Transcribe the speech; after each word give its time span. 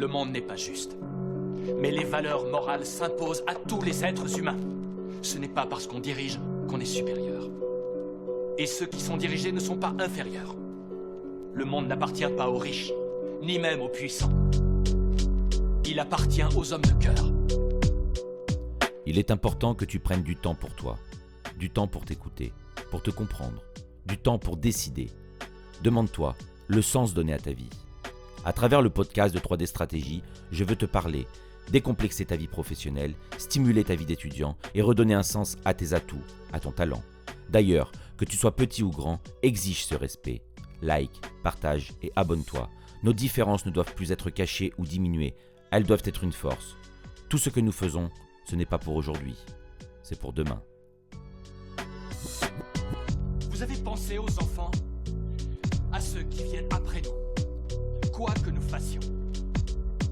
Le 0.00 0.06
monde 0.06 0.32
n'est 0.32 0.40
pas 0.40 0.56
juste. 0.56 0.96
Mais 1.78 1.90
les 1.90 2.04
valeurs 2.04 2.46
morales 2.46 2.86
s'imposent 2.86 3.44
à 3.46 3.54
tous 3.54 3.82
les 3.82 4.02
êtres 4.02 4.38
humains. 4.38 4.56
Ce 5.20 5.36
n'est 5.36 5.46
pas 5.46 5.66
parce 5.66 5.86
qu'on 5.86 5.98
dirige 5.98 6.40
qu'on 6.70 6.80
est 6.80 6.86
supérieur. 6.86 7.50
Et 8.56 8.64
ceux 8.64 8.86
qui 8.86 8.98
sont 8.98 9.18
dirigés 9.18 9.52
ne 9.52 9.60
sont 9.60 9.76
pas 9.76 9.92
inférieurs. 9.98 10.56
Le 11.52 11.66
monde 11.66 11.86
n'appartient 11.86 12.26
pas 12.34 12.48
aux 12.48 12.56
riches, 12.56 12.94
ni 13.42 13.58
même 13.58 13.82
aux 13.82 13.90
puissants. 13.90 14.32
Il 15.84 16.00
appartient 16.00 16.48
aux 16.56 16.72
hommes 16.72 16.80
de 16.80 16.94
cœur. 16.94 17.30
Il 19.04 19.18
est 19.18 19.30
important 19.30 19.74
que 19.74 19.84
tu 19.84 19.98
prennes 19.98 20.22
du 20.22 20.34
temps 20.34 20.54
pour 20.54 20.74
toi, 20.74 20.96
du 21.58 21.68
temps 21.68 21.88
pour 21.88 22.06
t'écouter, 22.06 22.54
pour 22.90 23.02
te 23.02 23.10
comprendre, 23.10 23.62
du 24.06 24.16
temps 24.16 24.38
pour 24.38 24.56
décider. 24.56 25.10
Demande-toi 25.82 26.36
le 26.68 26.80
sens 26.80 27.12
donné 27.12 27.34
à 27.34 27.38
ta 27.38 27.52
vie. 27.52 27.68
À 28.42 28.54
travers 28.54 28.80
le 28.80 28.88
podcast 28.88 29.34
de 29.34 29.38
3D 29.38 29.66
Stratégie, 29.66 30.22
je 30.50 30.64
veux 30.64 30.74
te 30.74 30.86
parler, 30.86 31.26
décomplexer 31.70 32.24
ta 32.24 32.36
vie 32.36 32.48
professionnelle, 32.48 33.14
stimuler 33.36 33.84
ta 33.84 33.94
vie 33.94 34.06
d'étudiant 34.06 34.56
et 34.74 34.80
redonner 34.80 35.12
un 35.12 35.22
sens 35.22 35.58
à 35.66 35.74
tes 35.74 35.92
atouts, 35.92 36.24
à 36.50 36.58
ton 36.58 36.72
talent. 36.72 37.02
D'ailleurs, 37.50 37.92
que 38.16 38.24
tu 38.24 38.38
sois 38.38 38.56
petit 38.56 38.82
ou 38.82 38.90
grand, 38.90 39.20
exige 39.42 39.84
ce 39.84 39.94
respect. 39.94 40.40
Like, 40.80 41.20
partage 41.42 41.92
et 42.02 42.12
abonne-toi. 42.16 42.70
Nos 43.02 43.12
différences 43.12 43.66
ne 43.66 43.70
doivent 43.70 43.94
plus 43.94 44.10
être 44.10 44.30
cachées 44.30 44.72
ou 44.78 44.86
diminuées, 44.86 45.34
elles 45.70 45.84
doivent 45.84 46.02
être 46.06 46.24
une 46.24 46.32
force. 46.32 46.76
Tout 47.28 47.38
ce 47.38 47.50
que 47.50 47.60
nous 47.60 47.72
faisons, 47.72 48.08
ce 48.46 48.56
n'est 48.56 48.64
pas 48.64 48.78
pour 48.78 48.94
aujourd'hui, 48.94 49.36
c'est 50.02 50.18
pour 50.18 50.32
demain. 50.32 50.62
Vous 53.50 53.62
avez 53.62 53.76
pensé 53.76 54.16
aux 54.16 54.38
enfants? 54.40 54.70
Quoi 58.20 58.34
que 58.34 58.50
nous 58.50 58.60
fassions, 58.60 59.00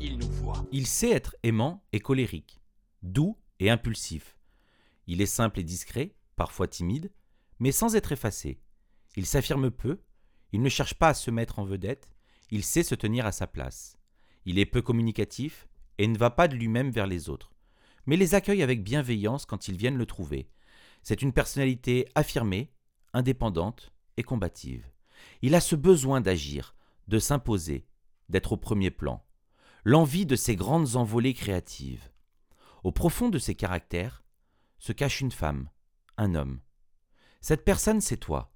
ils 0.01 0.17
nous 0.17 0.30
voient. 0.30 0.65
Il 0.73 0.87
sait 0.87 1.11
être 1.11 1.37
aimant 1.43 1.85
et 1.93 2.01
colérique, 2.01 2.62
doux 3.03 3.37
et 3.61 3.69
impulsif. 3.69 4.39
Il 5.06 5.20
est 5.20 5.27
simple 5.27 5.61
et 5.61 5.62
discret, 5.62 6.14
parfois 6.34 6.69
timide, 6.69 7.12
mais 7.59 7.70
sans 7.70 7.97
être 7.97 8.11
effacé. 8.11 8.62
Il 9.17 9.27
s'affirme 9.27 9.70
peu, 9.70 10.01
il 10.53 10.62
ne 10.62 10.70
cherche 10.70 10.95
pas 10.95 11.09
à 11.09 11.14
se 11.14 11.31
mettre 11.31 11.59
en 11.59 11.67
vedette, 11.67 12.11
il 12.51 12.64
sait 12.64 12.83
se 12.83 12.95
tenir 12.95 13.27
à 13.27 13.33
sa 13.33 13.47
place. 13.47 13.98
Il 14.47 14.59
est 14.59 14.64
peu 14.64 14.81
communicatif 14.81 15.69
et 15.98 16.06
ne 16.06 16.17
va 16.17 16.31
pas 16.31 16.48
de 16.48 16.56
lui-même 16.56 16.91
vers 16.91 17.06
les 17.06 17.29
autres, 17.29 17.53
mais 18.06 18.17
les 18.17 18.34
accueille 18.34 18.62
avec 18.62 18.83
bienveillance 18.83 19.45
quand 19.45 19.69
ils 19.69 19.77
viennent 19.77 19.98
le 19.98 20.06
trouver. 20.06 20.48
C'est 21.03 21.20
une 21.20 21.34
personnalité 21.34 22.09
affirmée, 22.14 22.73
indépendante 23.12 23.92
et 24.17 24.23
combative. 24.23 24.91
Il 25.42 25.55
a 25.55 25.61
ce 25.61 25.77
besoin 25.77 26.23
d'agir, 26.23 26.75
de 27.06 27.19
s'imposer, 27.19 27.84
d'être 28.29 28.53
au 28.53 28.57
premier 28.57 28.91
plan, 28.91 29.25
l'envie 29.84 30.27
de 30.27 30.37
ses 30.37 30.57
grandes 30.57 30.97
envolées 30.97 31.34
créatives. 31.34 32.11
Au 32.85 32.93
profond 32.93 33.29
de 33.29 33.39
ses 33.39 33.55
caractères 33.55 34.23
se 34.79 34.93
cache 34.93 35.20
une 35.20 35.33
femme, 35.33 35.69
un 36.17 36.35
homme. 36.35 36.61
Cette 37.41 37.65
personne, 37.65 38.01
c'est 38.01 38.17
toi. 38.17 38.55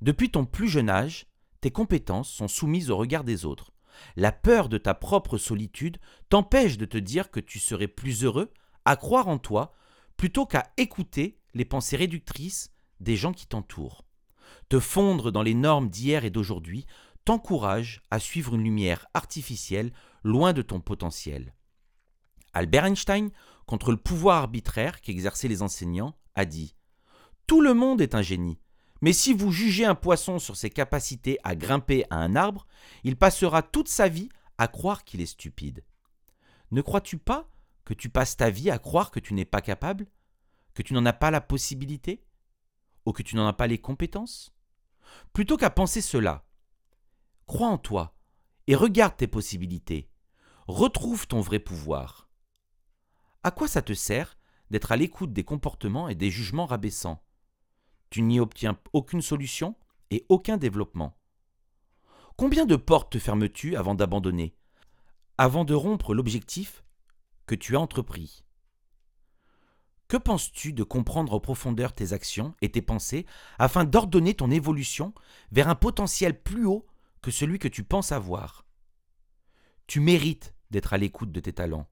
Depuis 0.00 0.30
ton 0.30 0.44
plus 0.44 0.68
jeune 0.68 0.90
âge, 0.90 1.26
tes 1.60 1.70
compétences 1.70 2.30
sont 2.30 2.48
soumises 2.48 2.90
au 2.90 2.96
regard 2.96 3.24
des 3.24 3.44
autres. 3.44 3.72
La 4.16 4.32
peur 4.32 4.68
de 4.68 4.78
ta 4.78 4.94
propre 4.94 5.38
solitude 5.38 5.98
t'empêche 6.28 6.78
de 6.78 6.84
te 6.84 6.98
dire 6.98 7.30
que 7.30 7.40
tu 7.40 7.58
serais 7.58 7.88
plus 7.88 8.24
heureux 8.24 8.52
à 8.84 8.96
croire 8.96 9.28
en 9.28 9.38
toi 9.38 9.74
plutôt 10.16 10.46
qu'à 10.46 10.72
écouter 10.76 11.38
les 11.54 11.64
pensées 11.64 11.96
réductrices 11.96 12.70
des 13.00 13.16
gens 13.16 13.32
qui 13.32 13.46
t'entourent. 13.46 14.04
Te 14.68 14.80
fondre 14.80 15.32
dans 15.32 15.42
les 15.42 15.54
normes 15.54 15.88
d'hier 15.88 16.24
et 16.24 16.30
d'aujourd'hui 16.30 16.86
t'encourage 17.24 18.02
à 18.10 18.18
suivre 18.18 18.54
une 18.54 18.64
lumière 18.64 19.06
artificielle 19.14 19.92
loin 20.22 20.52
de 20.52 20.62
ton 20.62 20.80
potentiel. 20.80 21.54
Albert 22.52 22.84
Einstein, 22.84 23.30
contre 23.66 23.90
le 23.90 23.96
pouvoir 23.96 24.38
arbitraire 24.38 25.00
qu'exerçaient 25.00 25.48
les 25.48 25.62
enseignants, 25.62 26.16
a 26.34 26.44
dit 26.44 26.74
Tout 27.46 27.60
le 27.60 27.74
monde 27.74 28.00
est 28.00 28.14
un 28.14 28.22
génie, 28.22 28.60
mais 29.00 29.12
si 29.12 29.32
vous 29.32 29.52
jugez 29.52 29.84
un 29.84 29.94
poisson 29.94 30.38
sur 30.38 30.56
ses 30.56 30.70
capacités 30.70 31.38
à 31.44 31.56
grimper 31.56 32.04
à 32.10 32.16
un 32.16 32.36
arbre, 32.36 32.66
il 33.02 33.16
passera 33.16 33.62
toute 33.62 33.88
sa 33.88 34.08
vie 34.08 34.28
à 34.58 34.68
croire 34.68 35.04
qu'il 35.04 35.20
est 35.20 35.26
stupide. 35.26 35.84
Ne 36.70 36.80
crois-tu 36.80 37.18
pas 37.18 37.50
que 37.84 37.94
tu 37.94 38.08
passes 38.08 38.36
ta 38.36 38.50
vie 38.50 38.70
à 38.70 38.78
croire 38.78 39.10
que 39.10 39.20
tu 39.20 39.34
n'es 39.34 39.44
pas 39.44 39.60
capable 39.60 40.06
Que 40.74 40.82
tu 40.82 40.94
n'en 40.94 41.04
as 41.06 41.12
pas 41.12 41.30
la 41.30 41.40
possibilité 41.40 42.24
Ou 43.04 43.12
que 43.12 43.22
tu 43.22 43.36
n'en 43.36 43.46
as 43.46 43.52
pas 43.52 43.66
les 43.66 43.78
compétences? 43.78 44.54
Plutôt 45.32 45.56
qu'à 45.56 45.70
penser 45.70 46.00
cela, 46.00 46.43
crois 47.46 47.68
en 47.68 47.78
toi 47.78 48.16
et 48.66 48.74
regarde 48.74 49.16
tes 49.16 49.26
possibilités. 49.26 50.08
Retrouve 50.66 51.26
ton 51.26 51.40
vrai 51.40 51.58
pouvoir. 51.58 52.28
À 53.42 53.50
quoi 53.50 53.68
ça 53.68 53.82
te 53.82 53.92
sert 53.92 54.38
d'être 54.70 54.92
à 54.92 54.96
l'écoute 54.96 55.32
des 55.32 55.44
comportements 55.44 56.08
et 56.08 56.14
des 56.14 56.30
jugements 56.30 56.66
rabaissants? 56.66 57.22
Tu 58.10 58.22
n'y 58.22 58.40
obtiens 58.40 58.78
aucune 58.92 59.22
solution 59.22 59.76
et 60.10 60.24
aucun 60.28 60.56
développement. 60.56 61.18
Combien 62.36 62.64
de 62.64 62.76
portes 62.76 63.12
te 63.12 63.18
fermes-tu 63.18 63.76
avant 63.76 63.94
d'abandonner 63.94 64.56
Avant 65.36 65.64
de 65.64 65.74
rompre 65.74 66.14
l'objectif 66.14 66.84
que 67.46 67.54
tu 67.54 67.76
as 67.76 67.80
entrepris? 67.80 68.44
Que 70.08 70.16
penses-tu 70.16 70.72
de 70.72 70.82
comprendre 70.82 71.32
en 71.34 71.40
profondeur 71.40 71.92
tes 71.92 72.12
actions 72.12 72.54
et 72.62 72.70
tes 72.70 72.82
pensées 72.82 73.26
afin 73.58 73.84
d'ordonner 73.84 74.34
ton 74.34 74.50
évolution 74.50 75.12
vers 75.52 75.68
un 75.68 75.74
potentiel 75.74 76.40
plus 76.42 76.66
haut 76.66 76.86
celui 77.30 77.58
que 77.58 77.68
tu 77.68 77.84
penses 77.84 78.12
avoir 78.12 78.66
Tu 79.86 80.00
mérites 80.00 80.54
d'être 80.70 80.92
à 80.92 80.98
l'écoute 80.98 81.32
de 81.32 81.40
tes 81.40 81.52
talents. 81.52 81.88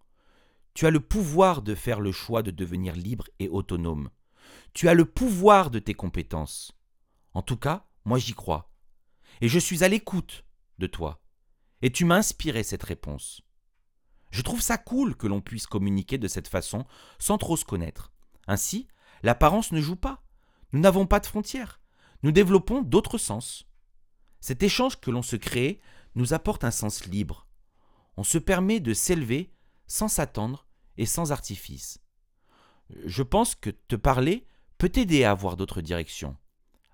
Tu 0.75 0.87
as 0.87 0.91
le 0.91 1.01
pouvoir 1.01 1.63
de 1.63 1.75
faire 1.75 2.01
le 2.01 2.13
choix 2.13 2.43
de 2.43 2.51
devenir 2.51 2.95
libre 2.95 3.29
et 3.39 3.49
autonome. 3.49 4.11
Tu 4.73 4.89
as 4.89 4.95
le 4.95 5.05
pouvoir 5.05 5.71
de 5.71 5.79
tes 5.79 5.95
compétences. 5.95 6.73
En 7.35 7.43
tout 7.43 7.57
cas, 7.57 7.87
moi 8.05 8.19
j'y 8.19 8.35
crois. 8.35 8.73
Et 9.41 9.49
je 9.49 9.59
suis 9.59 9.85
à 9.85 9.89
l'écoute 9.89 10.45
de 10.79 10.87
toi. 10.87 11.23
Et 11.83 11.91
tu 11.91 12.05
m'as 12.05 12.17
inspiré 12.17 12.63
cette 12.63 12.83
réponse. 12.83 13.43
Je 14.31 14.43
trouve 14.43 14.63
ça 14.63 14.79
cool 14.79 15.15
que 15.15 15.27
l'on 15.27 15.41
puisse 15.41 15.67
communiquer 15.67 16.17
de 16.17 16.29
cette 16.29 16.49
façon 16.49 16.87
sans 17.19 17.39
trop 17.39 17.57
se 17.57 17.65
connaître. 17.65 18.13
Ainsi, 18.47 18.89
l'apparence 19.23 19.73
ne 19.73 19.81
joue 19.81 19.97
pas. 19.97 20.25
Nous 20.73 20.81
n'avons 20.81 21.07
pas 21.07 21.21
de 21.21 21.27
frontières. 21.27 21.81
Nous 22.23 22.33
développons 22.33 22.83
d'autres 22.83 23.19
sens. 23.19 23.67
Cet 24.43 24.65
échange 24.65 25.01
que 25.01 25.13
l'on 25.13 25.23
se 25.23 25.37
crée 25.37 25.81
nous 26.17 26.35
apporte 26.35 26.65
un 26.65 26.73
sens 26.73 27.07
libre. 27.07 27.47
On 28.17 28.25
se 28.25 28.39
permet 28.39 28.81
de 28.81 28.93
s'élever 28.93 29.55
sans 29.87 30.09
s'attendre 30.09 30.67
et 30.99 31.07
sans 31.07 31.31
artifice. 31.31 32.01
Je 33.07 33.23
pense 33.23 33.55
que 33.55 33.71
te 33.71 33.95
parler 33.95 34.45
peut 34.79 34.89
t'aider 34.89 35.23
à 35.23 35.31
avoir 35.31 35.57
d'autres 35.57 35.81
directions, 35.81 36.37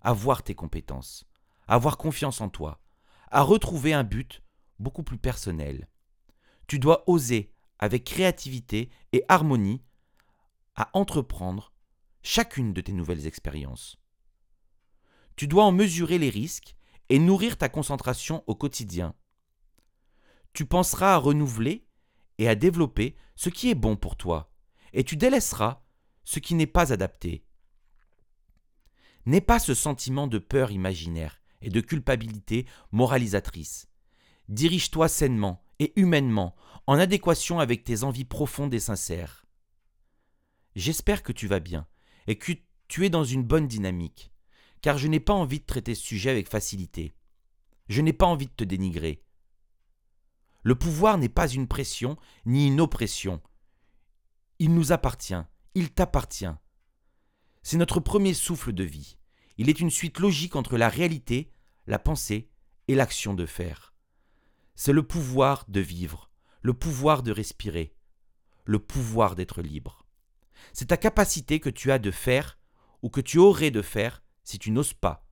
à 0.03 0.12
voir 0.12 0.42
tes 0.42 0.54
compétences, 0.54 1.25
à 1.66 1.75
avoir 1.76 1.97
confiance 1.97 2.42
en 2.42 2.50
toi, 2.50 2.82
à 3.31 3.41
retrouver 3.41 3.94
un 3.94 4.04
but 4.04 4.42
beaucoup 4.78 5.03
plus 5.03 5.19
personnel. 5.19 5.88
Tu 6.66 6.78
dois 6.78 7.03
oser, 7.06 7.54
avec 7.78 8.04
créativité 8.04 8.91
et 9.12 9.25
harmonie, 9.28 9.82
à 10.76 10.91
entreprendre 10.92 11.72
chacune 12.22 12.75
de 12.75 12.82
tes 12.82 12.92
nouvelles 12.92 13.26
expériences. 13.26 13.97
Tu 15.34 15.48
dois 15.48 15.65
en 15.65 15.72
mesurer 15.72 16.19
les 16.19 16.28
risques 16.28 16.76
et 17.08 17.19
nourrir 17.19 17.56
ta 17.56 17.69
concentration 17.69 18.44
au 18.46 18.54
quotidien. 18.54 19.14
Tu 20.52 20.66
penseras 20.66 21.14
à 21.14 21.19
renouveler 21.19 21.86
et 22.38 22.48
à 22.48 22.54
développer 22.54 23.16
ce 23.36 23.48
qui 23.48 23.70
est 23.70 23.74
bon 23.74 23.96
pour 23.96 24.16
toi, 24.16 24.52
et 24.92 25.04
tu 25.04 25.16
délaisseras 25.16 25.82
ce 26.24 26.38
qui 26.38 26.54
n'est 26.54 26.66
pas 26.66 26.92
adapté. 26.92 27.44
N'aie 29.26 29.41
pas 29.41 29.58
ce 29.58 29.74
sentiment 29.74 30.26
de 30.26 30.38
peur 30.38 30.70
imaginaire 30.70 31.41
et 31.60 31.70
de 31.70 31.80
culpabilité 31.80 32.66
moralisatrice. 32.92 33.88
Dirige-toi 34.48 35.08
sainement 35.08 35.62
et 35.78 35.92
humainement, 35.97 36.56
en 36.86 36.98
adéquation 36.98 37.60
avec 37.60 37.84
tes 37.84 38.03
envies 38.03 38.24
profondes 38.24 38.72
et 38.72 38.80
sincères. 38.80 39.47
J'espère 40.74 41.22
que 41.22 41.33
tu 41.33 41.47
vas 41.47 41.60
bien 41.60 41.86
et 42.27 42.38
que 42.38 42.53
tu 42.88 43.04
es 43.04 43.10
dans 43.10 43.24
une 43.24 43.42
bonne 43.42 43.68
dynamique, 43.68 44.33
car 44.83 44.98
je 44.98 45.09
n'ai 45.09 45.21
pas 45.21 45.33
envie 45.33 45.60
de 45.60 45.66
traiter 45.66 45.95
ce 45.95 46.03
sujet 46.03 46.30
avec 46.30 46.48
facilité. 46.48 47.15
Je 47.89 48.03
n'ai 48.03 48.13
pas 48.13 48.27
envie 48.27 48.47
de 48.47 48.53
te 48.53 48.65
dénigrer. 48.65 49.22
Le 50.63 50.75
pouvoir 50.75 51.19
n'est 51.19 51.28
pas 51.28 51.48
une 51.48 51.69
pression 51.69 52.16
ni 52.45 52.66
une 52.66 52.80
oppression. 52.80 53.41
Il 54.59 54.75
nous 54.75 54.92
appartient, 54.92 55.42
il 55.75 55.91
t'appartient. 55.91 56.47
C'est 57.63 57.77
notre 57.77 58.01
premier 58.01 58.34
souffle 58.34 58.72
de 58.72 58.84
vie. 58.84 59.16
Il 59.57 59.69
est 59.69 59.80
une 59.80 59.91
suite 59.91 60.19
logique 60.19 60.57
entre 60.57 60.77
la 60.77 60.89
réalité, 60.89 61.53
la 61.86 61.98
pensée 61.98 62.51
et 62.86 62.95
l'action 62.95 63.34
de 63.34 63.47
faire. 63.47 63.95
C'est 64.74 64.92
le 64.92 65.03
pouvoir 65.03 65.65
de 65.69 65.81
vivre, 65.81 66.31
le 66.63 66.74
pouvoir 66.74 67.22
de 67.22 67.33
respirer, 67.33 67.95
le 68.65 68.78
pouvoir 68.78 69.34
d'être 69.34 69.63
libre. 69.63 70.07
C'est 70.72 70.86
ta 70.86 70.97
capacité 70.97 71.60
que 71.60 71.71
tu 71.71 71.91
as 71.91 71.98
de 71.98 72.10
faire 72.10 72.59
ou 73.03 73.10
que 73.10 73.21
tu 73.21 73.39
aurais 73.39 73.71
de 73.71 73.83
faire 73.83 74.22
si 74.48 74.59
tu 74.59 74.71
n'oses 74.71 74.95
pas. 74.95 75.27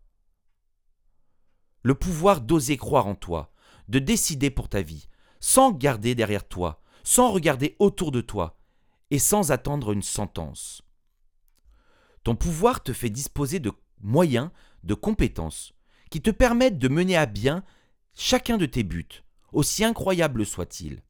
Le 1.82 1.94
pouvoir 1.94 2.42
d'oser 2.42 2.76
croire 2.76 3.06
en 3.06 3.14
toi, 3.14 3.50
de 3.88 3.98
décider 3.98 4.50
pour 4.50 4.68
ta 4.68 4.82
vie, 4.82 5.08
sans 5.40 5.72
regarder 5.72 6.14
derrière 6.14 6.46
toi, 6.46 6.82
sans 7.02 7.32
regarder 7.32 7.76
autour 7.78 8.12
de 8.12 8.20
toi, 8.20 8.58
et 9.10 9.18
sans 9.18 9.52
attendre 9.52 9.92
une 9.92 10.02
sentence. 10.02 10.82
Ton 12.24 12.36
pouvoir 12.36 12.82
te 12.82 12.92
fait 12.92 13.08
disposer 13.08 13.58
de 13.58 13.72
moyens, 14.02 14.50
de 14.84 14.92
compétences, 14.92 15.72
qui 16.10 16.20
te 16.20 16.30
permettent 16.30 16.78
de 16.78 16.88
mener 16.88 17.16
à 17.16 17.24
bien 17.24 17.64
chacun 18.14 18.58
de 18.58 18.66
tes 18.66 18.82
buts, 18.82 19.24
aussi 19.50 19.82
incroyables 19.82 20.44
soient-ils. 20.44 21.02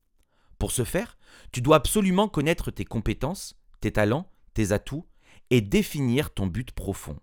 Pour 0.60 0.70
ce 0.70 0.84
faire, 0.84 1.18
tu 1.50 1.60
dois 1.60 1.76
absolument 1.76 2.28
connaître 2.28 2.70
tes 2.70 2.84
compétences, 2.84 3.56
tes 3.80 3.90
talents, 3.90 4.30
tes 4.54 4.70
atouts, 4.70 5.08
et 5.50 5.60
définir 5.60 6.32
ton 6.32 6.46
but 6.46 6.70
profond. 6.70 7.18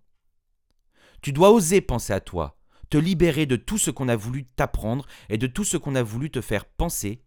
Tu 1.23 1.31
dois 1.31 1.51
oser 1.51 1.79
penser 1.79 2.11
à 2.11 2.19
toi, 2.19 2.59
te 2.89 2.97
libérer 2.97 3.45
de 3.45 3.55
tout 3.55 3.77
ce 3.77 3.89
qu'on 3.89 4.09
a 4.09 4.15
voulu 4.17 4.43
t'apprendre 4.43 5.07
et 5.29 5.37
de 5.37 5.47
tout 5.47 5.63
ce 5.63 5.77
qu'on 5.77 5.95
a 5.95 6.03
voulu 6.03 6.29
te 6.29 6.41
faire 6.41 6.65
penser, 6.65 7.23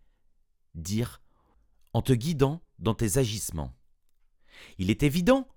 dire, 0.75 1.23
en 1.95 2.03
te 2.03 2.13
guidant 2.13 2.63
dans 2.79 2.93
tes 2.93 3.17
agissements. 3.17 3.75
Il 4.77 4.91
est 4.91 5.03
évident 5.03 5.49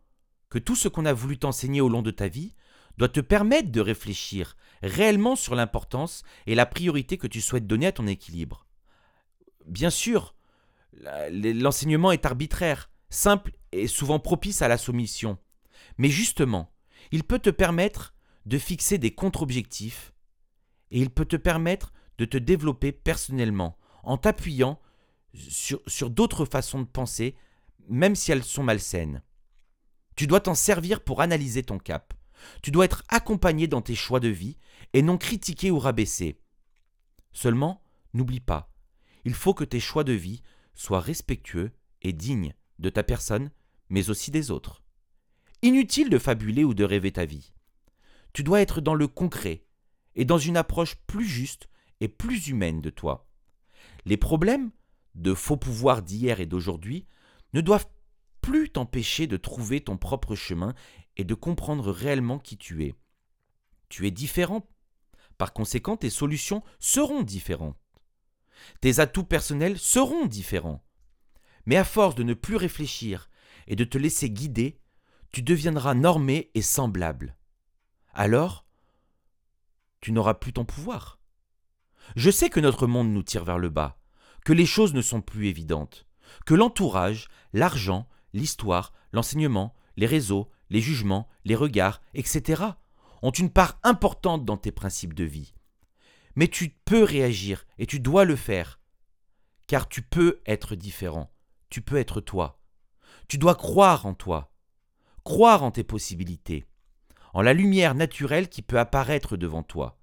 que 0.49 0.57
tout 0.57 0.77
ce 0.77 0.87
qu'on 0.87 1.05
a 1.05 1.11
voulu 1.11 1.37
t'enseigner 1.37 1.81
au 1.81 1.89
long 1.89 2.01
de 2.01 2.11
ta 2.11 2.29
vie 2.29 2.55
doit 2.97 3.09
te 3.09 3.19
permettre 3.19 3.73
de 3.73 3.81
réfléchir 3.81 4.55
réellement 4.81 5.35
sur 5.35 5.53
l'importance 5.53 6.23
et 6.47 6.55
la 6.55 6.65
priorité 6.65 7.17
que 7.17 7.27
tu 7.27 7.41
souhaites 7.41 7.67
donner 7.67 7.87
à 7.87 7.91
ton 7.91 8.07
équilibre. 8.07 8.67
Bien 9.65 9.89
sûr, 9.89 10.33
l'enseignement 10.93 12.13
est 12.13 12.25
arbitraire, 12.25 12.89
simple 13.09 13.51
et 13.73 13.87
souvent 13.87 14.19
propice 14.19 14.61
à 14.61 14.69
la 14.69 14.77
soumission. 14.77 15.37
Mais 15.97 16.09
justement, 16.09 16.71
il 17.11 17.25
peut 17.25 17.39
te 17.39 17.49
permettre 17.49 18.13
de 18.45 18.57
fixer 18.57 18.97
des 18.97 19.11
contre-objectifs 19.11 20.13
et 20.91 20.99
il 20.99 21.09
peut 21.09 21.25
te 21.25 21.35
permettre 21.35 21.93
de 22.17 22.25
te 22.25 22.37
développer 22.37 22.91
personnellement 22.91 23.77
en 24.03 24.17
t'appuyant 24.17 24.79
sur, 25.33 25.81
sur 25.87 26.09
d'autres 26.09 26.45
façons 26.45 26.79
de 26.79 26.87
penser, 26.87 27.35
même 27.87 28.15
si 28.15 28.31
elles 28.31 28.43
sont 28.43 28.63
malsaines. 28.63 29.21
Tu 30.15 30.27
dois 30.27 30.41
t'en 30.41 30.55
servir 30.55 31.01
pour 31.01 31.21
analyser 31.21 31.63
ton 31.63 31.77
cap. 31.77 32.13
Tu 32.61 32.71
dois 32.71 32.85
être 32.85 33.03
accompagné 33.09 33.67
dans 33.67 33.81
tes 33.81 33.95
choix 33.95 34.19
de 34.19 34.29
vie 34.29 34.57
et 34.93 35.01
non 35.01 35.17
critiqué 35.17 35.71
ou 35.71 35.79
rabaissé. 35.79 36.39
Seulement, 37.31 37.83
n'oublie 38.13 38.39
pas, 38.39 38.69
il 39.25 39.33
faut 39.33 39.53
que 39.53 39.63
tes 39.63 39.79
choix 39.79 40.03
de 40.03 40.13
vie 40.13 40.41
sois 40.73 40.99
respectueux 40.99 41.71
et 42.01 42.13
digne 42.13 42.53
de 42.79 42.89
ta 42.89 43.03
personne, 43.03 43.51
mais 43.89 44.09
aussi 44.09 44.31
des 44.31 44.51
autres. 44.51 44.83
Inutile 45.61 46.09
de 46.09 46.17
fabuler 46.17 46.63
ou 46.63 46.73
de 46.73 46.83
rêver 46.83 47.11
ta 47.11 47.25
vie. 47.25 47.51
Tu 48.33 48.43
dois 48.43 48.61
être 48.61 48.81
dans 48.81 48.95
le 48.95 49.07
concret 49.07 49.65
et 50.15 50.25
dans 50.25 50.37
une 50.37 50.57
approche 50.57 50.95
plus 51.07 51.25
juste 51.25 51.69
et 51.99 52.07
plus 52.07 52.47
humaine 52.47 52.81
de 52.81 52.89
toi. 52.89 53.27
Les 54.05 54.17
problèmes 54.17 54.71
de 55.15 55.33
faux 55.33 55.57
pouvoirs 55.57 56.01
d'hier 56.01 56.39
et 56.39 56.45
d'aujourd'hui 56.45 57.05
ne 57.53 57.61
doivent 57.61 57.89
plus 58.41 58.69
t'empêcher 58.69 59.27
de 59.27 59.37
trouver 59.37 59.81
ton 59.81 59.97
propre 59.97 60.35
chemin 60.35 60.73
et 61.17 61.23
de 61.23 61.33
comprendre 61.33 61.91
réellement 61.91 62.39
qui 62.39 62.57
tu 62.57 62.85
es. 62.85 62.95
Tu 63.89 64.07
es 64.07 64.11
différent. 64.11 64.67
Par 65.37 65.53
conséquent, 65.53 65.97
tes 65.97 66.09
solutions 66.09 66.63
seront 66.79 67.23
différentes. 67.23 67.77
Tes 68.81 68.99
atouts 68.99 69.23
personnels 69.23 69.77
seront 69.77 70.25
différents. 70.25 70.83
Mais 71.65 71.75
à 71.75 71.83
force 71.83 72.15
de 72.15 72.23
ne 72.23 72.33
plus 72.33 72.55
réfléchir 72.55 73.29
et 73.67 73.75
de 73.75 73.83
te 73.83 73.97
laisser 73.97 74.29
guider, 74.29 74.79
tu 75.31 75.41
deviendras 75.41 75.93
normé 75.93 76.51
et 76.55 76.61
semblable. 76.61 77.35
Alors, 78.19 78.65
tu 80.01 80.11
n'auras 80.11 80.33
plus 80.33 80.51
ton 80.51 80.65
pouvoir. 80.65 81.21
Je 82.17 82.29
sais 82.29 82.49
que 82.49 82.59
notre 82.59 82.85
monde 82.85 83.13
nous 83.13 83.23
tire 83.23 83.45
vers 83.45 83.57
le 83.57 83.69
bas, 83.69 83.97
que 84.43 84.51
les 84.51 84.65
choses 84.65 84.93
ne 84.93 85.01
sont 85.01 85.21
plus 85.21 85.47
évidentes, 85.47 86.05
que 86.45 86.53
l'entourage, 86.53 87.29
l'argent, 87.53 88.09
l'histoire, 88.33 88.91
l'enseignement, 89.13 89.73
les 89.95 90.05
réseaux, 90.05 90.51
les 90.69 90.81
jugements, 90.81 91.29
les 91.45 91.55
regards, 91.55 92.01
etc., 92.13 92.63
ont 93.21 93.31
une 93.31 93.49
part 93.49 93.79
importante 93.83 94.43
dans 94.43 94.57
tes 94.57 94.73
principes 94.73 95.13
de 95.13 95.23
vie. 95.23 95.53
Mais 96.35 96.49
tu 96.49 96.75
peux 96.83 97.05
réagir 97.05 97.65
et 97.77 97.85
tu 97.85 98.01
dois 98.01 98.25
le 98.25 98.35
faire. 98.35 98.81
Car 99.65 99.87
tu 99.87 100.01
peux 100.01 100.41
être 100.45 100.75
différent. 100.75 101.31
Tu 101.69 101.81
peux 101.81 101.95
être 101.95 102.19
toi. 102.19 102.59
Tu 103.29 103.37
dois 103.37 103.55
croire 103.55 104.05
en 104.05 104.13
toi. 104.13 104.51
Croire 105.23 105.63
en 105.63 105.71
tes 105.71 105.85
possibilités. 105.85 106.65
En 107.33 107.41
la 107.41 107.53
lumière 107.53 107.95
naturelle 107.95 108.49
qui 108.49 108.61
peut 108.61 108.79
apparaître 108.79 109.37
devant 109.37 109.63
toi. 109.63 109.99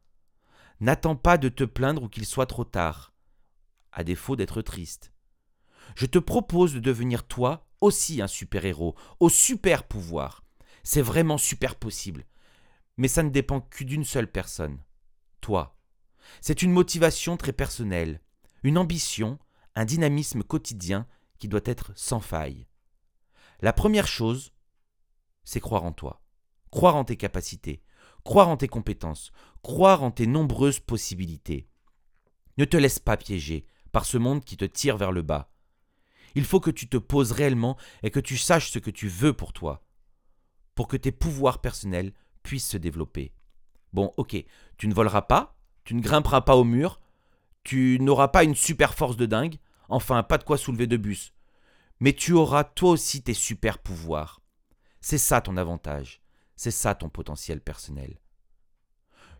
N'attends 0.80 1.16
pas 1.16 1.38
de 1.38 1.48
te 1.48 1.64
plaindre 1.64 2.04
ou 2.04 2.08
qu'il 2.08 2.26
soit 2.26 2.46
trop 2.46 2.64
tard, 2.64 3.12
à 3.92 4.04
défaut 4.04 4.36
d'être 4.36 4.62
triste. 4.62 5.12
Je 5.94 6.06
te 6.06 6.18
propose 6.18 6.74
de 6.74 6.80
devenir 6.80 7.26
toi 7.26 7.66
aussi 7.80 8.20
un 8.20 8.26
super-héros, 8.26 8.94
au 9.20 9.28
super 9.28 9.84
pouvoir. 9.84 10.44
C'est 10.82 11.02
vraiment 11.02 11.38
super 11.38 11.76
possible. 11.76 12.26
Mais 12.96 13.08
ça 13.08 13.22
ne 13.22 13.30
dépend 13.30 13.60
que 13.60 13.84
d'une 13.84 14.04
seule 14.04 14.30
personne. 14.30 14.78
Toi. 15.40 15.78
C'est 16.40 16.62
une 16.62 16.72
motivation 16.72 17.36
très 17.36 17.52
personnelle, 17.52 18.20
une 18.62 18.78
ambition, 18.78 19.38
un 19.74 19.84
dynamisme 19.84 20.42
quotidien 20.42 21.06
qui 21.38 21.48
doit 21.48 21.60
être 21.64 21.92
sans 21.94 22.20
faille. 22.20 22.66
La 23.60 23.72
première 23.72 24.06
chose, 24.06 24.52
c'est 25.44 25.60
croire 25.60 25.84
en 25.84 25.92
toi, 25.92 26.25
croire 26.70 26.96
en 26.96 27.04
tes 27.04 27.16
capacités, 27.16 27.82
croire 28.24 28.48
en 28.48 28.56
tes 28.56 28.68
compétences, 28.68 29.32
croire 29.62 30.02
en 30.02 30.10
tes 30.10 30.26
nombreuses 30.26 30.80
possibilités. 30.80 31.68
Ne 32.58 32.64
te 32.64 32.76
laisse 32.76 32.98
pas 32.98 33.16
piéger 33.16 33.66
par 33.92 34.04
ce 34.04 34.18
monde 34.18 34.44
qui 34.44 34.56
te 34.56 34.64
tire 34.64 34.96
vers 34.96 35.12
le 35.12 35.22
bas. 35.22 35.50
Il 36.34 36.44
faut 36.44 36.60
que 36.60 36.70
tu 36.70 36.88
te 36.88 36.96
poses 36.96 37.32
réellement 37.32 37.76
et 38.02 38.10
que 38.10 38.20
tu 38.20 38.36
saches 38.36 38.70
ce 38.70 38.78
que 38.78 38.90
tu 38.90 39.08
veux 39.08 39.32
pour 39.32 39.52
toi, 39.52 39.86
pour 40.74 40.88
que 40.88 40.96
tes 40.96 41.12
pouvoirs 41.12 41.60
personnels 41.60 42.12
puissent 42.42 42.68
se 42.68 42.76
développer. 42.76 43.32
Bon, 43.92 44.12
ok, 44.16 44.36
tu 44.76 44.88
ne 44.88 44.94
voleras 44.94 45.22
pas, 45.22 45.56
tu 45.84 45.94
ne 45.94 46.02
grimperas 46.02 46.42
pas 46.42 46.56
au 46.56 46.64
mur, 46.64 47.00
tu 47.64 47.98
n'auras 48.00 48.28
pas 48.28 48.44
une 48.44 48.54
super 48.54 48.94
force 48.94 49.16
de 49.16 49.26
dingue, 49.26 49.56
enfin 49.88 50.22
pas 50.22 50.38
de 50.38 50.44
quoi 50.44 50.58
soulever 50.58 50.86
de 50.86 50.96
bus. 50.96 51.32
Mais 52.00 52.12
tu 52.12 52.32
auras 52.32 52.64
toi 52.64 52.90
aussi 52.90 53.22
tes 53.22 53.34
super 53.34 53.78
pouvoirs. 53.78 54.40
C'est 55.00 55.18
ça 55.18 55.40
ton 55.40 55.56
avantage, 55.56 56.20
c'est 56.56 56.70
ça 56.70 56.94
ton 56.94 57.08
potentiel 57.08 57.60
personnel. 57.60 58.18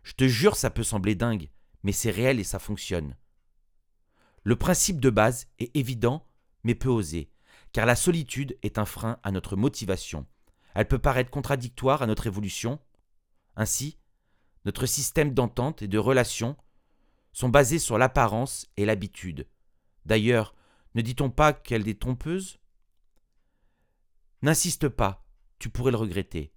Je 0.03 0.13
te 0.13 0.27
jure, 0.27 0.55
ça 0.55 0.69
peut 0.69 0.83
sembler 0.83 1.15
dingue, 1.15 1.49
mais 1.83 1.91
c'est 1.91 2.11
réel 2.11 2.39
et 2.39 2.43
ça 2.43 2.59
fonctionne. 2.59 3.17
Le 4.43 4.55
principe 4.55 5.01
de 5.01 5.09
base 5.09 5.47
est 5.59 5.75
évident, 5.75 6.25
mais 6.63 6.75
peu 6.75 6.89
osé, 6.89 7.29
car 7.73 7.85
la 7.85 7.95
solitude 7.95 8.57
est 8.63 8.77
un 8.77 8.85
frein 8.85 9.19
à 9.23 9.31
notre 9.31 9.55
motivation. 9.55 10.25
Elle 10.73 10.87
peut 10.87 10.99
paraître 10.99 11.31
contradictoire 11.31 12.01
à 12.01 12.07
notre 12.07 12.27
évolution. 12.27 12.79
Ainsi, 13.55 13.97
notre 14.63 14.85
système 14.85 15.33
d'entente 15.33 15.81
et 15.81 15.87
de 15.87 15.97
relation 15.97 16.55
sont 17.33 17.49
basés 17.49 17.79
sur 17.79 17.97
l'apparence 17.97 18.67
et 18.77 18.85
l'habitude. 18.85 19.47
D'ailleurs, 20.05 20.55
ne 20.95 21.01
dit-on 21.01 21.29
pas 21.29 21.53
qu'elle 21.53 21.87
est 21.87 21.99
trompeuse? 21.99 22.59
N'insiste 24.41 24.87
pas, 24.87 25.25
tu 25.59 25.69
pourrais 25.69 25.91
le 25.91 25.97
regretter. 25.97 26.53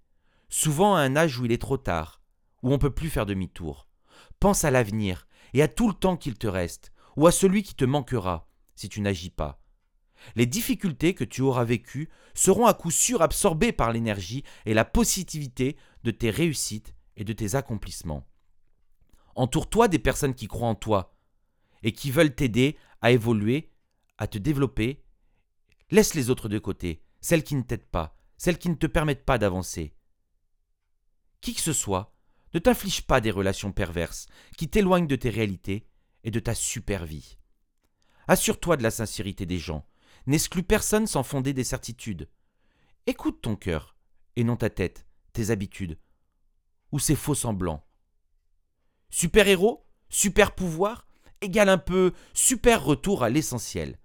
Souvent 0.53 0.95
à 0.95 0.99
un 0.99 1.15
âge 1.15 1.39
où 1.39 1.45
il 1.45 1.51
est 1.53 1.61
trop 1.61 1.77
tard, 1.77 2.21
où 2.61 2.67
on 2.67 2.73
ne 2.73 2.77
peut 2.77 2.93
plus 2.93 3.09
faire 3.09 3.25
demi-tour. 3.25 3.87
Pense 4.41 4.65
à 4.65 4.69
l'avenir 4.69 5.25
et 5.53 5.61
à 5.61 5.69
tout 5.69 5.87
le 5.87 5.93
temps 5.93 6.17
qu'il 6.17 6.37
te 6.37 6.45
reste, 6.45 6.91
ou 7.15 7.25
à 7.25 7.31
celui 7.31 7.63
qui 7.63 7.73
te 7.73 7.85
manquera 7.85 8.49
si 8.75 8.89
tu 8.89 8.99
n'agis 8.99 9.29
pas. 9.29 9.63
Les 10.35 10.45
difficultés 10.45 11.13
que 11.13 11.23
tu 11.23 11.41
auras 11.41 11.63
vécues 11.63 12.09
seront 12.33 12.65
à 12.65 12.73
coup 12.73 12.91
sûr 12.91 13.21
absorbées 13.21 13.71
par 13.71 13.93
l'énergie 13.93 14.43
et 14.65 14.73
la 14.73 14.83
positivité 14.85 15.77
de 16.03 16.11
tes 16.11 16.29
réussites 16.29 16.93
et 17.15 17.23
de 17.23 17.33
tes 17.33 17.55
accomplissements. 17.55 18.27
Entoure-toi 19.35 19.87
des 19.87 19.99
personnes 19.99 20.35
qui 20.35 20.47
croient 20.47 20.67
en 20.67 20.75
toi 20.75 21.15
et 21.81 21.93
qui 21.93 22.11
veulent 22.11 22.35
t'aider 22.35 22.77
à 23.01 23.11
évoluer, 23.11 23.71
à 24.17 24.27
te 24.27 24.37
développer. 24.37 25.05
Laisse 25.91 26.13
les 26.13 26.29
autres 26.29 26.49
de 26.49 26.59
côté, 26.59 27.03
celles 27.21 27.43
qui 27.43 27.55
ne 27.55 27.63
t'aident 27.63 27.89
pas, 27.89 28.17
celles 28.37 28.57
qui 28.57 28.69
ne 28.69 28.75
te 28.75 28.87
permettent 28.87 29.25
pas 29.25 29.37
d'avancer. 29.37 29.95
Qui 31.41 31.53
que 31.55 31.61
ce 31.61 31.73
soit, 31.73 32.13
ne 32.53 32.59
t'inflige 32.59 33.01
pas 33.01 33.21
des 33.21 33.31
relations 33.31 33.71
perverses 33.71 34.27
qui 34.57 34.67
t'éloignent 34.67 35.07
de 35.07 35.15
tes 35.15 35.29
réalités 35.29 35.87
et 36.23 36.31
de 36.31 36.39
ta 36.39 36.53
super 36.53 37.05
vie. 37.05 37.37
Assure-toi 38.27 38.77
de 38.77 38.83
la 38.83 38.91
sincérité 38.91 39.45
des 39.45 39.57
gens, 39.57 39.85
n'exclus 40.27 40.63
personne 40.63 41.07
sans 41.07 41.23
fonder 41.23 41.53
des 41.53 41.63
certitudes. 41.63 42.29
Écoute 43.07 43.41
ton 43.41 43.55
cœur, 43.55 43.95
et 44.35 44.43
non 44.43 44.55
ta 44.55 44.69
tête, 44.69 45.07
tes 45.33 45.49
habitudes, 45.49 45.97
ou 46.91 46.99
ses 46.99 47.15
faux 47.15 47.35
semblants. 47.35 47.83
Super-héros, 49.09 49.85
super-pouvoir, 50.09 51.07
égale 51.41 51.69
un 51.69 51.77
peu 51.77 52.13
super 52.33 52.83
retour 52.83 53.23
à 53.23 53.29
l'essentiel. 53.29 53.99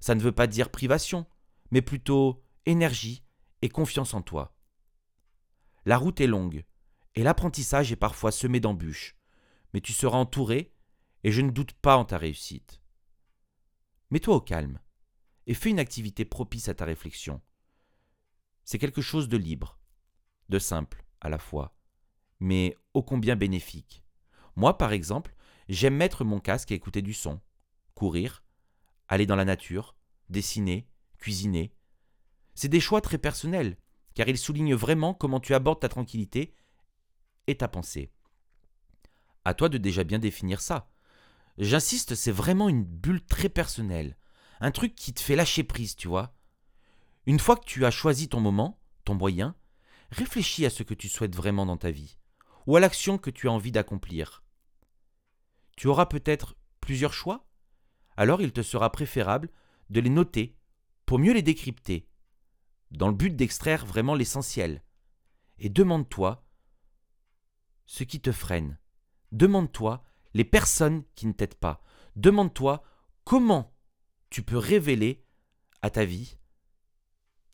Ça 0.00 0.14
ne 0.14 0.20
veut 0.20 0.32
pas 0.32 0.46
dire 0.46 0.70
privation, 0.70 1.26
mais 1.70 1.82
plutôt 1.82 2.44
énergie 2.64 3.24
et 3.62 3.68
confiance 3.68 4.14
en 4.14 4.22
toi. 4.22 4.54
La 5.84 5.98
route 5.98 6.20
est 6.20 6.26
longue, 6.26 6.64
et 7.16 7.22
l'apprentissage 7.22 7.90
est 7.90 7.96
parfois 7.96 8.30
semé 8.30 8.60
d'embûches, 8.60 9.16
mais 9.72 9.80
tu 9.80 9.92
seras 9.92 10.18
entouré, 10.18 10.72
et 11.24 11.32
je 11.32 11.40
ne 11.40 11.50
doute 11.50 11.72
pas 11.72 11.96
en 11.96 12.04
ta 12.04 12.18
réussite. 12.18 12.80
Mets-toi 14.10 14.36
au 14.36 14.40
calme 14.40 14.78
et 15.46 15.54
fais 15.54 15.70
une 15.70 15.78
activité 15.78 16.24
propice 16.24 16.68
à 16.68 16.74
ta 16.74 16.84
réflexion. 16.84 17.40
C'est 18.64 18.78
quelque 18.78 19.00
chose 19.00 19.28
de 19.28 19.36
libre, 19.36 19.78
de 20.48 20.58
simple 20.58 21.04
à 21.20 21.28
la 21.28 21.38
fois, 21.38 21.76
mais 22.38 22.76
ô 22.94 23.02
combien 23.02 23.34
bénéfique. 23.34 24.04
Moi, 24.54 24.76
par 24.76 24.92
exemple, 24.92 25.34
j'aime 25.68 25.96
mettre 25.96 26.24
mon 26.24 26.38
casque 26.38 26.70
et 26.70 26.74
écouter 26.74 27.02
du 27.02 27.14
son, 27.14 27.40
courir, 27.94 28.44
aller 29.08 29.26
dans 29.26 29.36
la 29.36 29.44
nature, 29.44 29.96
dessiner, 30.28 30.88
cuisiner. 31.18 31.72
C'est 32.54 32.68
des 32.68 32.80
choix 32.80 33.00
très 33.00 33.18
personnels, 33.18 33.78
car 34.14 34.28
ils 34.28 34.38
soulignent 34.38 34.74
vraiment 34.74 35.14
comment 35.14 35.40
tu 35.40 35.54
abordes 35.54 35.80
ta 35.80 35.88
tranquillité 35.88 36.54
ta 37.54 37.68
pensée. 37.68 38.10
À 39.44 39.54
toi 39.54 39.68
de 39.68 39.78
déjà 39.78 40.04
bien 40.04 40.18
définir 40.18 40.60
ça. 40.60 40.90
J'insiste, 41.58 42.14
c'est 42.14 42.32
vraiment 42.32 42.68
une 42.68 42.84
bulle 42.84 43.24
très 43.24 43.48
personnelle, 43.48 44.16
un 44.60 44.70
truc 44.70 44.94
qui 44.94 45.14
te 45.14 45.20
fait 45.20 45.36
lâcher 45.36 45.62
prise, 45.62 45.96
tu 45.96 46.08
vois. 46.08 46.34
Une 47.26 47.38
fois 47.38 47.56
que 47.56 47.64
tu 47.64 47.84
as 47.86 47.90
choisi 47.90 48.28
ton 48.28 48.40
moment, 48.40 48.80
ton 49.04 49.14
moyen, 49.14 49.54
réfléchis 50.10 50.66
à 50.66 50.70
ce 50.70 50.82
que 50.82 50.94
tu 50.94 51.08
souhaites 51.08 51.34
vraiment 51.34 51.66
dans 51.66 51.76
ta 51.76 51.90
vie, 51.90 52.18
ou 52.66 52.76
à 52.76 52.80
l'action 52.80 53.18
que 53.18 53.30
tu 53.30 53.48
as 53.48 53.52
envie 53.52 53.72
d'accomplir. 53.72 54.42
Tu 55.76 55.88
auras 55.88 56.06
peut-être 56.06 56.56
plusieurs 56.80 57.12
choix 57.12 57.48
Alors 58.16 58.42
il 58.42 58.52
te 58.52 58.62
sera 58.62 58.90
préférable 58.90 59.50
de 59.90 60.00
les 60.00 60.10
noter 60.10 60.56
pour 61.04 61.18
mieux 61.18 61.32
les 61.32 61.42
décrypter, 61.42 62.08
dans 62.90 63.08
le 63.08 63.14
but 63.14 63.34
d'extraire 63.34 63.86
vraiment 63.86 64.14
l'essentiel. 64.14 64.82
Et 65.58 65.68
demande-toi 65.68 66.45
ce 67.86 68.04
qui 68.04 68.20
te 68.20 68.32
freine. 68.32 68.78
Demande-toi 69.32 70.04
les 70.34 70.44
personnes 70.44 71.04
qui 71.14 71.26
ne 71.26 71.32
t'aident 71.32 71.54
pas. 71.54 71.82
Demande-toi 72.14 72.82
comment 73.24 73.74
tu 74.30 74.42
peux 74.42 74.58
révéler 74.58 75.24
à 75.82 75.90
ta 75.90 76.04
vie 76.04 76.38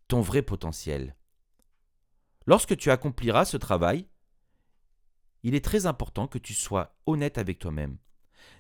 ton 0.09 0.21
vrai 0.21 0.43
potentiel. 0.43 1.17
Lorsque 2.47 2.77
tu 2.77 2.91
accompliras 2.91 3.45
ce 3.45 3.57
travail, 3.57 4.09
il 5.43 5.55
est 5.55 5.65
très 5.65 5.87
important 5.87 6.27
que 6.27 6.39
tu 6.39 6.55
sois 6.55 6.97
honnête 7.07 7.39
avec 7.39 7.59
toi-même. 7.59 7.99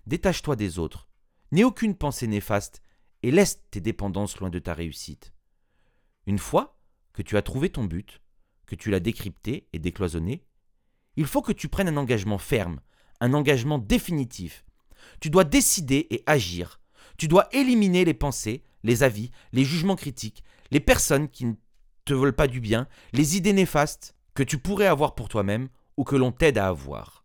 Détache-toi 0.06 0.56
des 0.56 0.78
autres. 0.78 1.08
N'aie 1.50 1.64
aucune 1.64 1.96
pensée 1.96 2.26
néfaste 2.26 2.82
et 3.22 3.30
laisse 3.30 3.62
tes 3.70 3.80
dépendances 3.80 4.38
loin 4.38 4.50
de 4.50 4.58
ta 4.58 4.74
réussite. 4.74 5.34
Une 6.26 6.38
fois 6.38 6.80
que 7.12 7.22
tu 7.22 7.36
as 7.36 7.42
trouvé 7.42 7.70
ton 7.70 7.84
but, 7.84 8.22
que 8.66 8.74
tu 8.74 8.90
l'as 8.90 9.00
décrypté 9.00 9.68
et 9.72 9.78
décloisonné, 9.78 10.46
il 11.16 11.26
faut 11.26 11.42
que 11.42 11.52
tu 11.52 11.68
prennes 11.68 11.88
un 11.88 11.96
engagement 11.96 12.38
ferme, 12.38 12.80
un 13.20 13.34
engagement 13.34 13.78
définitif. 13.78 14.64
Tu 15.20 15.30
dois 15.30 15.44
décider 15.44 16.06
et 16.10 16.22
agir. 16.26 16.80
Tu 17.18 17.28
dois 17.28 17.48
éliminer 17.52 18.04
les 18.04 18.14
pensées, 18.14 18.64
les 18.82 19.02
avis, 19.02 19.30
les 19.52 19.64
jugements 19.64 19.96
critiques, 19.96 20.42
les 20.70 20.80
personnes 20.80 21.28
qui 21.28 21.44
ne 21.44 21.54
te 22.04 22.14
veulent 22.14 22.34
pas 22.34 22.48
du 22.48 22.60
bien, 22.60 22.88
les 23.12 23.36
idées 23.36 23.52
néfastes 23.52 24.14
que 24.34 24.42
tu 24.42 24.58
pourrais 24.58 24.86
avoir 24.86 25.14
pour 25.14 25.28
toi-même 25.28 25.68
ou 25.96 26.04
que 26.04 26.16
l'on 26.16 26.32
t'aide 26.32 26.58
à 26.58 26.68
avoir. 26.68 27.24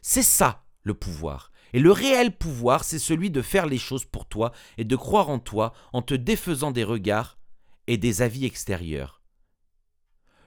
C'est 0.00 0.22
ça 0.22 0.64
le 0.82 0.94
pouvoir. 0.94 1.52
Et 1.74 1.78
le 1.78 1.92
réel 1.92 2.36
pouvoir, 2.36 2.84
c'est 2.84 2.98
celui 2.98 3.30
de 3.30 3.42
faire 3.42 3.66
les 3.66 3.78
choses 3.78 4.04
pour 4.04 4.26
toi 4.26 4.52
et 4.76 4.84
de 4.84 4.96
croire 4.96 5.30
en 5.30 5.38
toi 5.38 5.72
en 5.92 6.02
te 6.02 6.14
défaisant 6.14 6.70
des 6.70 6.84
regards 6.84 7.38
et 7.86 7.96
des 7.96 8.22
avis 8.22 8.44
extérieurs. 8.44 9.22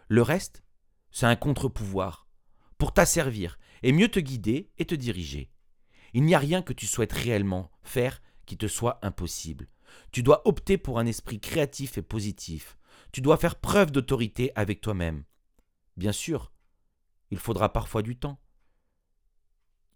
Le 0.07 0.21
reste, 0.21 0.63
c'est 1.11 1.25
un 1.25 1.35
contre-pouvoir 1.35 2.24
pour 2.77 2.93
t'asservir 2.93 3.57
et 3.83 3.91
mieux 3.91 4.09
te 4.09 4.19
guider 4.19 4.71
et 4.77 4.85
te 4.85 4.95
diriger. 4.95 5.51
Il 6.13 6.23
n'y 6.23 6.35
a 6.35 6.39
rien 6.39 6.61
que 6.61 6.73
tu 6.73 6.87
souhaites 6.87 7.13
réellement 7.13 7.71
faire 7.83 8.21
qui 8.45 8.57
te 8.57 8.67
soit 8.67 8.99
impossible. 9.01 9.67
Tu 10.11 10.23
dois 10.23 10.47
opter 10.47 10.77
pour 10.77 10.99
un 10.99 11.05
esprit 11.05 11.39
créatif 11.39 11.97
et 11.97 12.01
positif. 12.01 12.77
Tu 13.11 13.21
dois 13.21 13.37
faire 13.37 13.55
preuve 13.55 13.91
d'autorité 13.91 14.51
avec 14.55 14.81
toi-même. 14.81 15.23
Bien 15.97 16.11
sûr, 16.11 16.51
il 17.31 17.37
faudra 17.37 17.71
parfois 17.71 18.01
du 18.01 18.17
temps. 18.17 18.39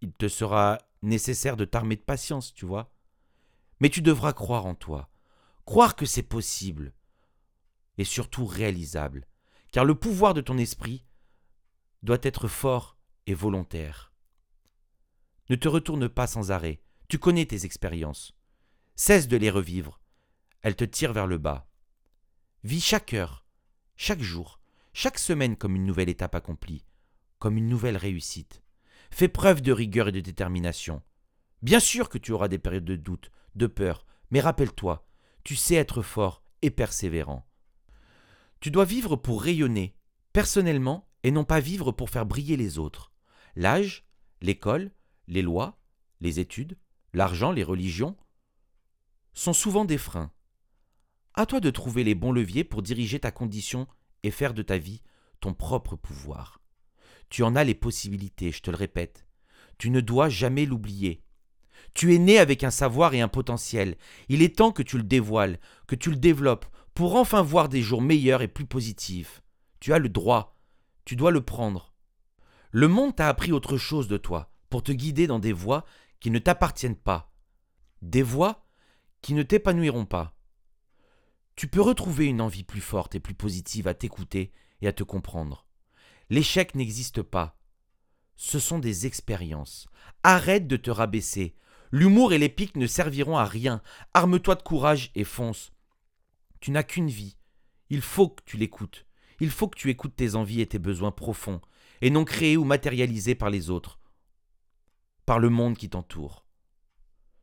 Il 0.00 0.12
te 0.12 0.28
sera 0.28 0.78
nécessaire 1.02 1.56
de 1.56 1.64
t'armer 1.64 1.96
de 1.96 2.02
patience, 2.02 2.54
tu 2.54 2.66
vois. 2.66 2.92
Mais 3.80 3.88
tu 3.88 4.02
devras 4.02 4.32
croire 4.32 4.66
en 4.66 4.74
toi, 4.74 5.10
croire 5.64 5.96
que 5.96 6.06
c'est 6.06 6.22
possible, 6.22 6.92
et 7.98 8.04
surtout 8.04 8.46
réalisable, 8.46 9.26
car 9.72 9.84
le 9.84 9.94
pouvoir 9.94 10.34
de 10.34 10.40
ton 10.40 10.58
esprit 10.58 11.04
doit 12.02 12.18
être 12.22 12.48
fort 12.48 12.96
et 13.26 13.34
volontaire. 13.34 14.12
Ne 15.48 15.56
te 15.56 15.68
retourne 15.68 16.08
pas 16.08 16.26
sans 16.26 16.50
arrêt, 16.50 16.80
tu 17.08 17.18
connais 17.18 17.46
tes 17.46 17.64
expériences. 17.64 18.32
Cesse 18.94 19.28
de 19.28 19.36
les 19.36 19.50
revivre, 19.50 20.00
elles 20.62 20.76
te 20.76 20.84
tirent 20.84 21.12
vers 21.12 21.26
le 21.26 21.38
bas. 21.38 21.68
Vis 22.62 22.80
chaque 22.80 23.14
heure, 23.14 23.44
chaque 23.96 24.22
jour, 24.22 24.60
chaque 24.92 25.18
semaine 25.18 25.56
comme 25.56 25.76
une 25.76 25.86
nouvelle 25.86 26.08
étape 26.08 26.34
accomplie, 26.34 26.84
comme 27.38 27.56
une 27.56 27.68
nouvelle 27.68 27.96
réussite. 27.96 28.62
Fais 29.10 29.28
preuve 29.28 29.60
de 29.60 29.72
rigueur 29.72 30.08
et 30.08 30.12
de 30.12 30.20
détermination. 30.20 31.02
Bien 31.62 31.80
sûr 31.80 32.08
que 32.08 32.18
tu 32.18 32.32
auras 32.32 32.48
des 32.48 32.58
périodes 32.58 32.84
de 32.84 32.96
doute, 32.96 33.30
de 33.54 33.66
peur, 33.66 34.06
mais 34.30 34.40
rappelle-toi, 34.40 35.06
tu 35.44 35.56
sais 35.56 35.74
être 35.74 36.02
fort 36.02 36.42
et 36.62 36.70
persévérant. 36.70 37.46
Tu 38.60 38.70
dois 38.70 38.84
vivre 38.84 39.16
pour 39.16 39.42
rayonner, 39.42 39.96
personnellement, 40.32 41.09
et 41.22 41.30
non 41.30 41.44
pas 41.44 41.60
vivre 41.60 41.92
pour 41.92 42.10
faire 42.10 42.26
briller 42.26 42.56
les 42.56 42.78
autres. 42.78 43.12
L'âge, 43.56 44.04
l'école, 44.40 44.92
les 45.28 45.42
lois, 45.42 45.78
les 46.20 46.40
études, 46.40 46.78
l'argent, 47.12 47.52
les 47.52 47.64
religions 47.64 48.16
sont 49.32 49.52
souvent 49.52 49.84
des 49.84 49.98
freins. 49.98 50.32
À 51.34 51.46
toi 51.46 51.60
de 51.60 51.70
trouver 51.70 52.04
les 52.04 52.14
bons 52.14 52.32
leviers 52.32 52.64
pour 52.64 52.82
diriger 52.82 53.20
ta 53.20 53.30
condition 53.30 53.86
et 54.22 54.30
faire 54.30 54.54
de 54.54 54.62
ta 54.62 54.78
vie 54.78 55.02
ton 55.40 55.54
propre 55.54 55.96
pouvoir. 55.96 56.60
Tu 57.28 57.42
en 57.42 57.56
as 57.56 57.64
les 57.64 57.74
possibilités, 57.74 58.52
je 58.52 58.60
te 58.60 58.70
le 58.70 58.76
répète. 58.76 59.26
Tu 59.78 59.90
ne 59.90 60.00
dois 60.00 60.28
jamais 60.28 60.66
l'oublier. 60.66 61.22
Tu 61.94 62.14
es 62.14 62.18
né 62.18 62.38
avec 62.38 62.64
un 62.64 62.70
savoir 62.70 63.14
et 63.14 63.20
un 63.20 63.28
potentiel. 63.28 63.96
Il 64.28 64.42
est 64.42 64.56
temps 64.56 64.72
que 64.72 64.82
tu 64.82 64.98
le 64.98 65.02
dévoiles, 65.02 65.58
que 65.86 65.94
tu 65.94 66.10
le 66.10 66.16
développes, 66.16 66.66
pour 66.92 67.16
enfin 67.16 67.40
voir 67.40 67.68
des 67.68 67.82
jours 67.82 68.02
meilleurs 68.02 68.42
et 68.42 68.48
plus 68.48 68.66
positifs. 68.66 69.42
Tu 69.78 69.94
as 69.94 69.98
le 69.98 70.08
droit, 70.08 70.59
tu 71.10 71.16
dois 71.16 71.32
le 71.32 71.40
prendre. 71.40 71.92
Le 72.70 72.86
monde 72.86 73.16
t'a 73.16 73.28
appris 73.28 73.50
autre 73.50 73.76
chose 73.76 74.06
de 74.06 74.16
toi, 74.16 74.52
pour 74.68 74.84
te 74.84 74.92
guider 74.92 75.26
dans 75.26 75.40
des 75.40 75.52
voies 75.52 75.84
qui 76.20 76.30
ne 76.30 76.38
t'appartiennent 76.38 76.94
pas. 76.94 77.34
Des 78.00 78.22
voies 78.22 78.64
qui 79.20 79.34
ne 79.34 79.42
t'épanouiront 79.42 80.06
pas. 80.06 80.38
Tu 81.56 81.66
peux 81.66 81.80
retrouver 81.80 82.26
une 82.26 82.40
envie 82.40 82.62
plus 82.62 82.80
forte 82.80 83.16
et 83.16 83.18
plus 83.18 83.34
positive 83.34 83.88
à 83.88 83.94
t'écouter 83.94 84.52
et 84.82 84.86
à 84.86 84.92
te 84.92 85.02
comprendre. 85.02 85.66
L'échec 86.28 86.76
n'existe 86.76 87.22
pas. 87.22 87.58
Ce 88.36 88.60
sont 88.60 88.78
des 88.78 89.06
expériences. 89.06 89.88
Arrête 90.22 90.68
de 90.68 90.76
te 90.76 90.92
rabaisser. 90.92 91.56
L'humour 91.90 92.32
et 92.32 92.38
les 92.38 92.48
pics 92.48 92.76
ne 92.76 92.86
serviront 92.86 93.36
à 93.36 93.46
rien. 93.46 93.82
Arme-toi 94.14 94.54
de 94.54 94.62
courage 94.62 95.10
et 95.16 95.24
fonce. 95.24 95.72
Tu 96.60 96.70
n'as 96.70 96.84
qu'une 96.84 97.10
vie. 97.10 97.36
Il 97.88 98.00
faut 98.00 98.28
que 98.28 98.44
tu 98.46 98.56
l'écoutes. 98.56 99.09
Il 99.40 99.50
faut 99.50 99.68
que 99.68 99.78
tu 99.78 99.90
écoutes 99.90 100.16
tes 100.16 100.34
envies 100.34 100.60
et 100.60 100.66
tes 100.66 100.78
besoins 100.78 101.10
profonds, 101.10 101.60
et 102.02 102.10
non 102.10 102.24
créés 102.24 102.56
ou 102.56 102.64
matérialisés 102.64 103.34
par 103.34 103.50
les 103.50 103.70
autres, 103.70 103.98
par 105.24 105.38
le 105.38 105.48
monde 105.48 105.76
qui 105.76 105.88
t'entoure. 105.88 106.46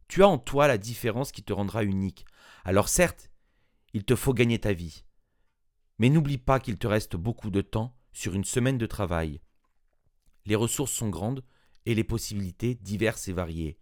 Tu 0.08 0.24
as 0.24 0.27
en 0.27 0.38
toi 0.38 0.68
la 0.68 0.77
différence 0.77 1.32
qui 1.32 1.44
te 1.44 1.54
rendra 1.54 1.84
unique. 1.84 2.25
Alors 2.63 2.88
certes, 2.88 3.30
il 3.94 4.06
te 4.06 4.16
faut 4.16 4.34
gagner 4.34 4.60
ta 4.60 4.74
vie. 4.74 5.04
Mais 6.00 6.10
n'oublie 6.10 6.38
pas 6.38 6.60
qu'il 6.60 6.77
te 6.77 6.88
reste 6.88 7.16
beaucoup 7.16 7.50
de 7.50 7.62
temps 7.62 7.98
sur 8.13 8.34
une 8.34 8.46
semaine 8.46 8.77
de 8.77 8.86
travail. 8.86 9.42
Les 10.46 10.56
ressources 10.56 10.92
sont 10.92 11.10
grandes 11.10 11.44
et 11.86 11.96
les 11.96 12.04
possibilités 12.04 12.75
diverses 12.75 13.27
et 13.27 13.34
variées. 13.34 13.80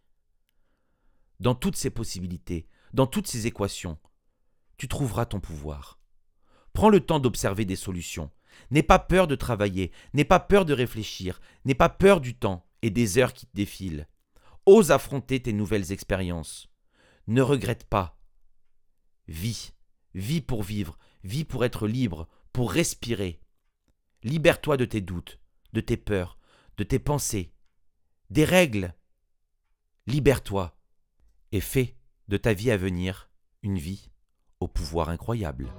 Dans 1.40 1.56
toutes 1.56 1.76
ces 1.76 1.90
possibilités, 1.90 2.68
dans 2.94 3.08
toutes 3.08 3.28
ces 3.28 3.46
équations, 3.46 4.00
tu 4.78 4.88
trouveras 4.88 5.26
ton 5.26 5.40
pouvoir. 5.40 6.00
Prends 6.76 6.90
le 6.90 7.00
temps 7.00 7.20
d'observer 7.20 7.64
des 7.64 7.78
solutions. 7.78 8.30
N'aie 8.70 8.84
pas 8.84 9.00
peur 9.00 9.28
de 9.28 9.36
travailler, 9.36 9.92
n'aie 10.14 10.26
pas 10.26 10.42
peur 10.42 10.66
de 10.66 10.74
réfléchir, 10.74 11.40
n'aie 11.64 11.74
pas 11.74 11.88
peur 11.88 12.20
du 12.20 12.36
temps 12.36 12.68
et 12.82 12.90
des 12.90 13.18
heures 13.18 13.32
qui 13.32 13.46
te 13.46 13.56
défilent. 13.56 14.10
Ose 14.66 14.92
affronter 14.92 15.42
tes 15.42 15.54
nouvelles 15.54 15.94
expériences. 15.94 16.70
Ne 17.28 17.42
regrette 17.42 17.86
pas. 17.86 18.20
Vis, 19.30 19.74
vis 20.16 20.42
pour 20.42 20.64
vivre, 20.64 21.00
vis 21.24 21.46
pour 21.46 21.64
être 21.64 21.88
libre, 21.88 22.28
pour 22.52 22.74
respirer. 22.74 23.40
Libère-toi 24.24 24.76
de 24.76 24.86
tes 24.86 25.02
doutes, 25.02 25.40
de 25.72 25.80
tes 25.80 25.98
peurs, 25.98 26.38
de 26.76 26.84
tes 26.84 27.00
pensées, 27.00 27.54
des 28.30 28.44
règles. 28.44 28.94
Libère-toi 30.08 30.78
et 31.54 31.62
fais 31.62 31.96
de 32.28 32.36
ta 32.36 32.54
vie 32.54 32.70
à 32.70 32.76
venir 32.76 33.30
une 33.64 33.80
vie 33.80 34.12
au 34.60 34.68
pouvoir 34.68 35.08
incroyable. 35.08 35.72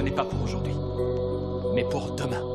Ce 0.00 0.04
n'est 0.06 0.10
pas 0.12 0.24
pour 0.24 0.42
aujourd'hui, 0.44 0.72
mais 1.74 1.84
pour 1.84 2.12
demain. 2.12 2.49